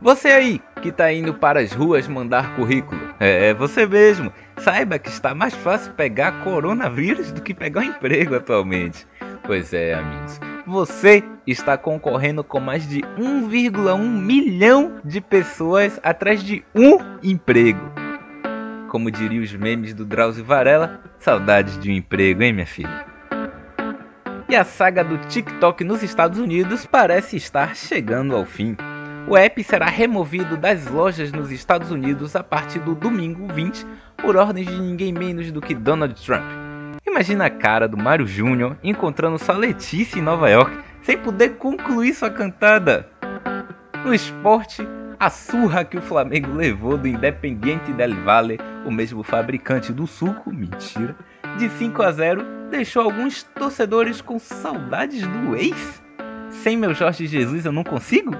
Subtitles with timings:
[0.00, 4.32] Você aí que tá indo para as ruas mandar currículo, é, é você mesmo.
[4.56, 9.06] Saiba que está mais fácil pegar coronavírus do que pegar um emprego atualmente.
[9.44, 10.40] Pois é, amigos.
[10.66, 17.80] Você está concorrendo com mais de 1,1 milhão de pessoas atrás de um emprego.
[18.88, 23.04] Como diriam os memes do Drauzio Varela, saudades de um emprego, hein, minha filha?
[24.48, 28.76] E a saga do TikTok nos Estados Unidos parece estar chegando ao fim.
[29.30, 34.34] O app será removido das lojas nos Estados Unidos a partir do domingo 20 por
[34.34, 36.42] ordem de ninguém menos do que Donald Trump.
[37.06, 42.12] Imagina a cara do Mario Júnior encontrando sua Letícia em Nova York sem poder concluir
[42.12, 43.08] sua cantada.
[44.04, 44.84] No esporte,
[45.16, 50.52] a surra que o Flamengo levou do Independiente del Valle, o mesmo fabricante do suco,
[50.52, 51.14] mentira,
[51.56, 56.02] de 5 a 0, deixou alguns torcedores com saudades do ex?
[56.50, 58.34] Sem meu Jorge Jesus eu não consigo?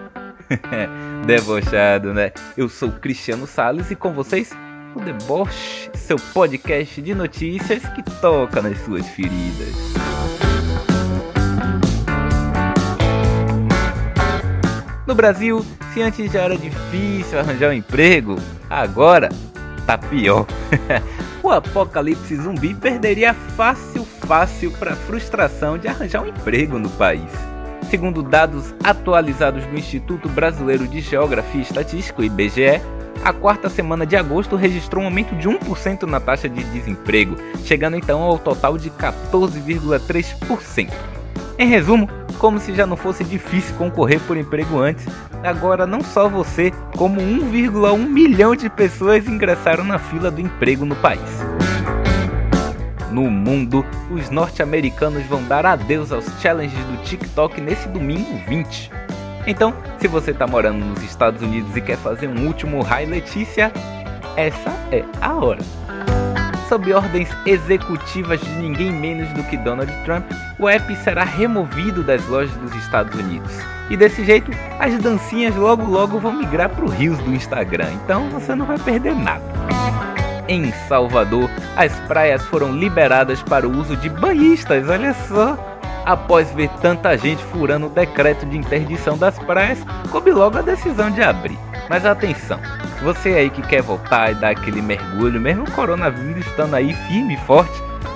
[1.27, 2.33] Debochado, né?
[2.57, 4.51] Eu sou Cristiano Sales e com vocês
[4.95, 9.75] o Deboche, seu podcast de notícias que toca nas suas feridas.
[15.07, 18.37] No Brasil, se antes já era difícil arranjar um emprego,
[18.69, 19.29] agora
[19.87, 20.47] tá pior.
[21.43, 27.31] o apocalipse zumbi perderia fácil, fácil para a frustração de arranjar um emprego no país.
[27.91, 32.81] Segundo dados atualizados do Instituto Brasileiro de Geografia e Estatística, IBGE,
[33.25, 37.97] a quarta semana de agosto registrou um aumento de 1% na taxa de desemprego, chegando
[37.97, 40.89] então ao total de 14,3%.
[41.59, 45.05] Em resumo, como se já não fosse difícil concorrer por emprego antes,
[45.43, 50.95] agora não só você, como 1,1 milhão de pessoas ingressaram na fila do emprego no
[50.95, 51.21] país
[53.11, 58.91] no mundo, os norte-americanos vão dar adeus aos challenges do TikTok nesse domingo 20.
[59.47, 63.73] Então, se você está morando nos Estados Unidos e quer fazer um último High Letícia,
[64.37, 65.61] essa é a hora.
[66.69, 70.25] Sob ordens executivas de ninguém menos do que Donald Trump,
[70.59, 73.51] o app será removido das lojas dos Estados Unidos.
[73.89, 78.31] E desse jeito, as dancinhas logo logo vão migrar para o Rios do Instagram, então
[78.31, 79.90] você não vai perder nada
[80.51, 85.57] em Salvador, as praias foram liberadas para o uso de banhistas, olha só.
[86.05, 89.79] Após ver tanta gente furando o decreto de interdição das praias,
[90.11, 91.59] coube logo a decisão de abrir.
[91.89, 92.59] Mas atenção,
[93.03, 97.35] você aí que quer voltar e dar aquele mergulho, mesmo o coronavírus estando aí firme
[97.35, 97.73] e forte,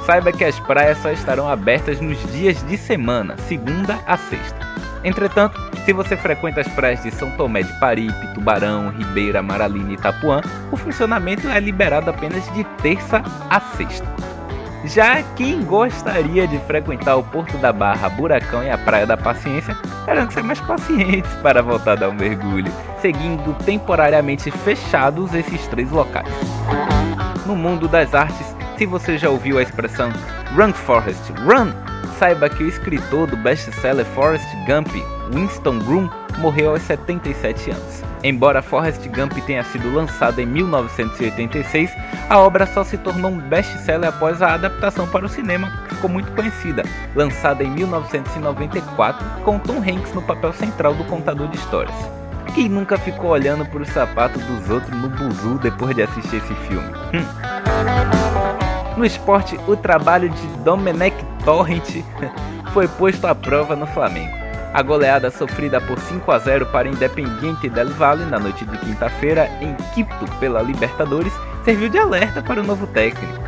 [0.07, 4.59] saiba que as praias só estarão abertas nos dias de semana, segunda a sexta.
[5.05, 9.95] Entretanto, se você frequenta as praias de São Tomé de Paripe, Tubarão, Ribeira, Maralina e
[9.95, 10.41] Itapuã,
[10.73, 14.07] o funcionamento é liberado apenas de terça a sexta.
[14.87, 19.75] Já quem gostaria de frequentar o Porto da Barra, Buracão e a Praia da Paciência
[20.05, 25.67] terão que ser mais pacientes para voltar a dar um mergulho, seguindo temporariamente fechados esses
[25.69, 26.29] três locais.
[27.47, 30.11] No mundo das artes, se você já ouviu a expressão
[30.55, 31.73] Run Forest Run,
[32.19, 34.91] saiba que o escritor do best-seller Forrest Gump,
[35.33, 36.09] Winston Groom,
[36.39, 38.03] morreu aos 77 anos.
[38.23, 41.91] Embora Forrest Gump tenha sido lançado em 1986,
[42.29, 46.09] a obra só se tornou um best-seller após a adaptação para o cinema, que ficou
[46.09, 46.83] muito conhecida,
[47.15, 51.95] lançada em 1994, com Tom Hanks no papel central do contador de histórias.
[52.55, 56.55] Quem nunca ficou olhando para os sapatos dos outros no buzu depois de assistir esse
[56.55, 56.89] filme?
[57.13, 57.25] Hum.
[58.97, 62.03] No esporte, o trabalho de Domenech Torrent
[62.73, 64.44] foi posto à prova no Flamengo.
[64.75, 69.49] A goleada sofrida por 5 a 0 para Independiente del Valle na noite de quinta-feira
[69.61, 71.33] em Quito pela Libertadores
[71.65, 73.41] serviu de alerta para o novo técnico.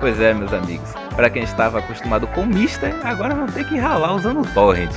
[0.00, 4.12] Pois é, meus amigos, para quem estava acostumado com Mister, agora vão ter que ralar
[4.12, 4.90] usando o Torrent.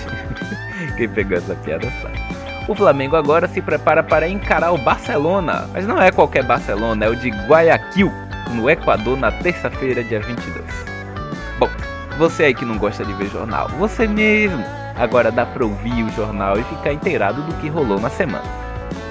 [0.97, 2.19] quem pegou essa piada sabe.
[2.67, 7.09] O Flamengo agora se prepara para encarar o Barcelona, mas não é qualquer Barcelona, é
[7.09, 8.11] o de Guayaquil,
[8.55, 10.65] no Equador na terça-feira, dia 22.
[11.59, 11.69] Bom,
[12.17, 16.11] você aí que não gosta de ver jornal, você mesmo, agora dá pra ouvir o
[16.11, 18.43] jornal e ficar inteirado do que rolou na semana.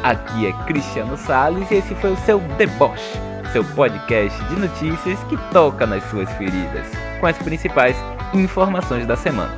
[0.03, 3.19] Aqui é Cristiano Sales e esse foi o seu Deboche,
[3.53, 6.87] seu podcast de notícias que toca nas suas feridas,
[7.21, 7.97] com as principais
[8.33, 9.57] informações da semana.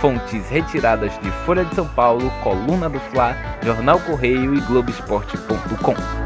[0.00, 6.23] Fontes retiradas de Folha de São Paulo, Coluna do Fla, Jornal Correio e Globoesporte.com.